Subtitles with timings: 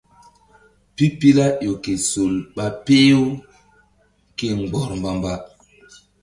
[0.95, 3.23] Pipila ƴo ke sol ɓa peh-u
[4.37, 5.33] ke mgbɔr mba-mba.